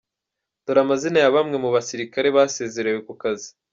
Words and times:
Dore 0.65 0.79
amazina 0.83 1.17
ya 1.21 1.33
bamwe 1.35 1.55
mu 1.63 1.69
basirikare 1.75 2.27
basezerewe 2.37 2.99
ku 3.07 3.13
kazi. 3.21 3.49